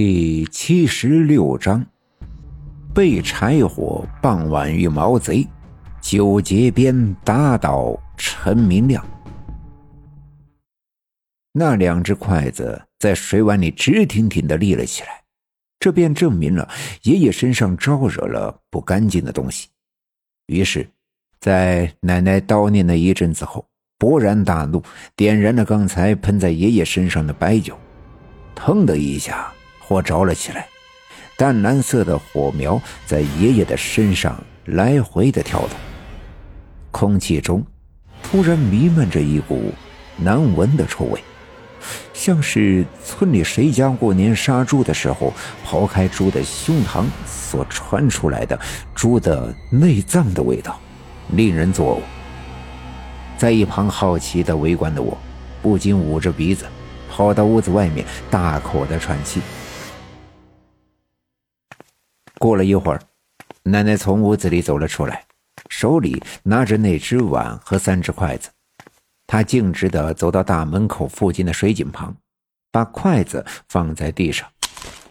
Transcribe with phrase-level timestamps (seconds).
[0.00, 1.84] 第七十六章：
[2.94, 5.44] 被柴火傍晚遇毛贼，
[6.00, 9.04] 九节鞭打倒陈明亮。
[11.52, 15.20] 那两只筷子在水碗里直挺挺的立了起来，
[15.80, 16.70] 这便证明了
[17.02, 19.66] 爷爷身上招惹了不干净的东西。
[20.46, 20.88] 于是，
[21.40, 23.66] 在奶奶叨念了一阵子后，
[23.98, 24.80] 勃然大怒，
[25.16, 27.76] 点燃了刚才喷在爷爷身上的白酒，
[28.54, 29.52] 腾的一下。
[29.88, 30.68] 火着了起来，
[31.34, 35.70] 淡蓝色的火苗在爷爷的身上来回的跳动，
[36.90, 37.64] 空气中
[38.22, 39.72] 突然弥漫着一股
[40.18, 41.18] 难闻的臭味，
[42.12, 45.32] 像是村里谁家过年杀猪的时候
[45.66, 48.60] 刨开猪的胸膛所传出来的
[48.94, 50.78] 猪的内脏的味道，
[51.30, 52.00] 令人作呕。
[53.38, 55.16] 在一旁好奇的围观的我，
[55.62, 56.66] 不禁捂着鼻子，
[57.10, 59.40] 跑到屋子外面大口的喘气。
[62.38, 63.00] 过了一会儿，
[63.64, 65.24] 奶奶从屋子里走了出来，
[65.68, 68.48] 手里拿着那只碗和三只筷子。
[69.26, 72.16] 她径直的走到大门口附近的水井旁，
[72.70, 74.48] 把筷子放在地上，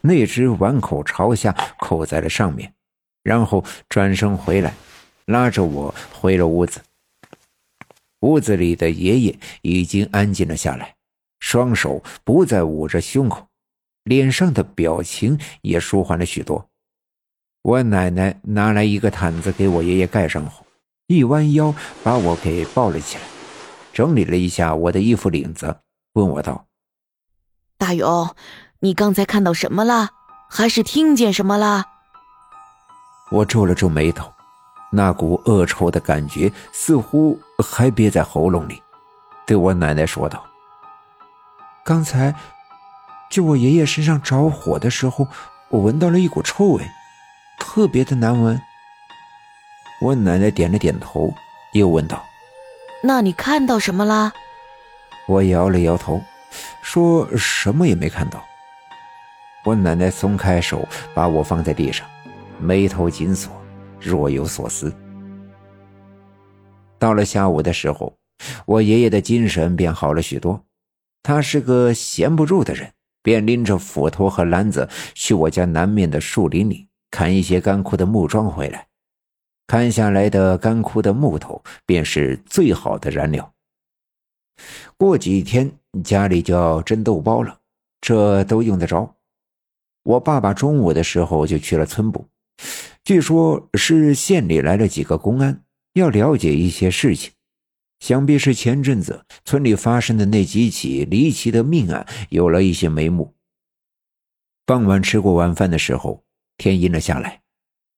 [0.01, 2.73] 那只碗口朝下扣在了上面，
[3.23, 4.73] 然后转身回来，
[5.25, 6.81] 拉着我回了屋子。
[8.21, 10.95] 屋子里的爷爷已经安静了下来，
[11.39, 13.45] 双手不再捂着胸口，
[14.05, 16.67] 脸上的表情也舒缓了许多。
[17.67, 20.65] 我奶奶拿来一个毯子给我爷爷盖上后，
[21.07, 23.23] 一弯腰把我给抱了起来，
[23.91, 25.75] 整理了一下我的衣服领子，
[26.13, 26.65] 问我道
[27.77, 28.33] ：“大勇，
[28.79, 30.11] 你刚才看到什么了？
[30.49, 31.83] 还是听见什么了？”
[33.31, 34.31] 我皱了皱眉头，
[34.89, 38.81] 那股恶臭的感觉似乎还憋在喉咙里，
[39.45, 40.41] 对我奶奶说道
[41.83, 42.33] ：“刚才，
[43.29, 45.27] 就我爷爷身上着火的时候，
[45.67, 46.89] 我闻到了一股臭味。”
[47.57, 48.59] 特别的难闻。
[49.99, 51.33] 我奶奶点了点头，
[51.73, 52.23] 又问道
[53.03, 54.31] ：“那你看到什么啦？”
[55.27, 56.21] 我摇了摇头，
[56.81, 58.43] 说什么也没看到。
[59.65, 62.07] 我奶奶松开手，把我放在地上，
[62.59, 63.51] 眉头紧锁，
[63.99, 64.95] 若有所思。
[66.97, 68.17] 到了下午的时候，
[68.65, 70.63] 我爷爷的精神便好了许多。
[71.21, 72.89] 他是个闲不住的人，
[73.21, 76.86] 便拎着斧头和篮子去我家南面的树林里。
[77.09, 78.87] 砍一些干枯的木桩回来，
[79.65, 83.53] 砍下来的干枯的木头便是最好的燃料。
[84.97, 85.71] 过几天
[86.03, 87.59] 家里就要蒸豆包了，
[88.01, 89.15] 这都用得着。
[90.03, 92.27] 我爸爸中午的时候就去了村部，
[93.03, 95.63] 据说是县里来了几个公安，
[95.93, 97.31] 要了解一些事情，
[97.99, 103.33] 想必是前阵子村里发生的那几起离奇的命案有了一些眉目。
[104.65, 106.26] 傍晚吃过晚饭的时候。
[106.57, 107.41] 天阴了下来，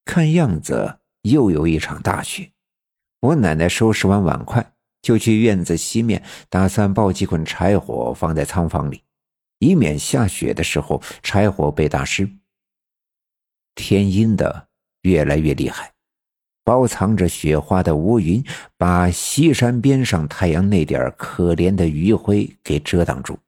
[0.06, 2.52] 看样子又有一场大雪。
[3.22, 9.04] 我奶奶收拾完碗筷，就去院子西面，打算抱几捆柴火放在仓房里，
[9.60, 12.30] 以免下雪的时候柴火被打湿。
[13.76, 14.68] 天阴的
[15.02, 15.94] 越来越厉害，
[16.66, 18.44] 包藏着雪花的乌云
[18.78, 23.40] 把西山边上太阳那点可怜的余晖给遮挡住。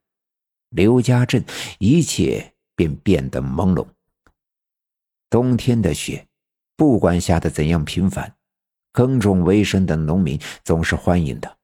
[0.70, 1.44] 刘家镇
[1.80, 3.86] 一切便变得朦胧。
[5.32, 6.28] 冬天的雪，
[6.76, 8.36] 不管下的怎样频繁，
[8.92, 11.58] 耕种为生的农民总是欢迎的，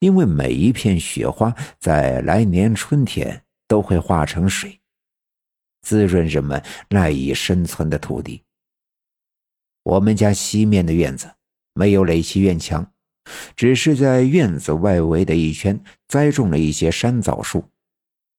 [0.00, 4.78] 因为每一片雪花在来年春天都会化成水，
[5.80, 8.42] 滋润人们赖以生存的土地。
[9.84, 11.32] 我们家西面的院子
[11.72, 12.92] 没有垒起院墙，
[13.56, 17.64] 只是在院子外围的一圈栽种了一些山枣树。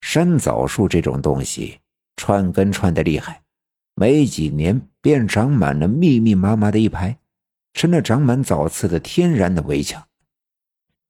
[0.01, 1.79] 山枣树这种东西，
[2.17, 3.41] 串根串的厉害。
[3.99, 7.17] 没几年，便长满了密密麻麻的一排，
[7.73, 10.01] 成了长满枣刺的天然的围墙。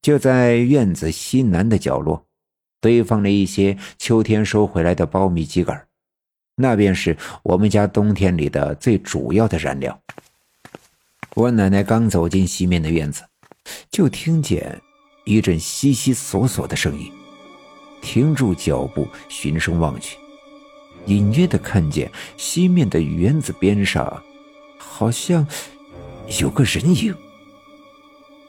[0.02, 2.26] 就在院子西南的角落，
[2.82, 5.80] 堆放了一些秋天收回来的苞米秸秆
[6.56, 10.02] 那便是我们家冬天里的最主要的燃料。
[11.36, 13.22] 我奶奶刚走进西面的院子，
[13.92, 14.82] 就听见
[15.26, 17.12] 一阵悉悉索索的声音，
[18.02, 20.18] 停住脚步，循声望去。
[21.10, 24.22] 隐约的看见西面的园子边上，
[24.78, 25.46] 好像
[26.40, 27.14] 有个人影。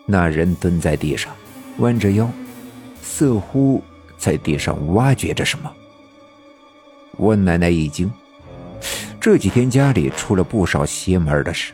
[0.04, 1.34] 那人蹲在地上，
[1.78, 2.30] 弯着腰，
[3.02, 3.82] 似乎
[4.18, 5.72] 在地上挖掘着什么。
[7.16, 8.10] 我奶奶一惊，
[9.18, 11.72] 这几天家里出了不少邪门的事，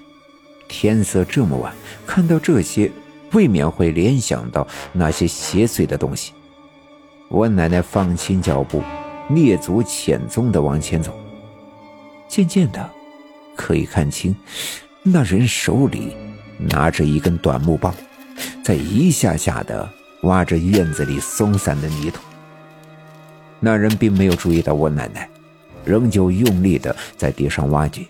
[0.68, 1.74] 天色这么晚，
[2.06, 2.92] 看到这些，
[3.32, 6.32] 未免会联想到那些邪祟的东西。
[7.28, 8.82] 我奶奶放轻脚步。
[9.30, 11.18] 蹑足潜踪地往前走，
[12.28, 12.90] 渐渐的，
[13.56, 14.34] 可以看清
[15.02, 16.16] 那人手里
[16.58, 17.94] 拿着一根短木棒，
[18.62, 19.88] 在一下下的
[20.22, 22.20] 挖着院子里松散的泥土。
[23.58, 25.28] 那人并没有注意到我奶奶，
[25.84, 28.02] 仍旧用力的在地上挖掘。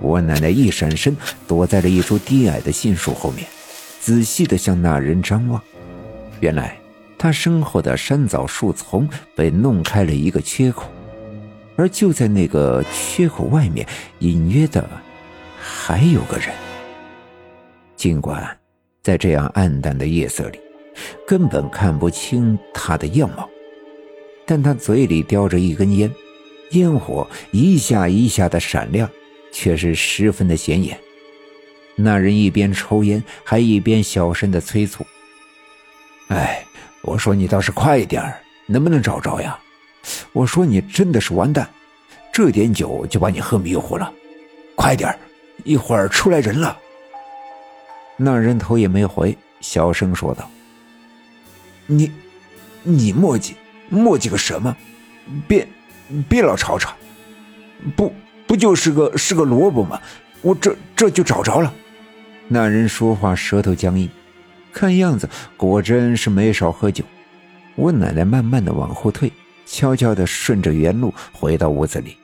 [0.00, 3.46] 我奶奶一闪身，躲在了一株低矮的杏树后面，
[4.00, 5.60] 仔细的向那人张望。
[6.40, 6.76] 原来，
[7.22, 10.90] 他身后的山枣树丛被弄开了一个缺口，
[11.76, 13.86] 而就在那个缺口外面，
[14.18, 14.84] 隐约的
[15.56, 16.48] 还有个人。
[17.94, 18.58] 尽管
[19.04, 20.58] 在这样暗淡的夜色里，
[21.24, 23.48] 根本看不清他的样貌。
[24.44, 26.12] 但他嘴里叼着一根烟，
[26.72, 29.08] 烟火一下一下的闪亮，
[29.52, 30.98] 却是十分的显眼。
[31.94, 35.06] 那人一边抽烟，还一边小声的催促
[36.26, 36.66] ：“哎，
[37.02, 38.34] 我说你倒是快一点
[38.66, 39.58] 能不能找着呀？
[40.32, 41.68] 我说你真的是完蛋，
[42.32, 44.12] 这点酒就把你喝迷糊了，
[44.74, 45.16] 快点
[45.64, 46.78] 一会儿出来人了。”
[48.16, 50.48] 那人头也没回，小声说道
[51.86, 52.10] ：“你，
[52.82, 53.56] 你墨迹。”
[53.90, 54.74] 磨叽个什么？
[55.46, 55.68] 别
[56.26, 56.94] 别老吵吵！
[57.94, 58.10] 不
[58.46, 60.00] 不就是个是个萝卜吗？
[60.40, 61.74] 我这这就找着了。
[62.48, 64.08] 那人说话舌头僵硬，
[64.72, 67.04] 看样子果真是没少喝酒。
[67.74, 69.32] 我奶奶慢慢的往后退，
[69.66, 72.16] 悄悄的顺着原路回到屋子里。